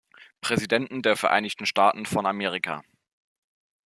[0.41, 2.81] Präsidenten der Vereinigten Staaten von Amerika.